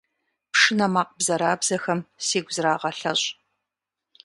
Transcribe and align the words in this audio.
Пшынэ 0.51 0.87
макъ 0.93 1.13
бзэрабзэхэм 1.17 1.99
сигу 2.27 2.51
зырагъэлъэщӏ. 2.55 3.27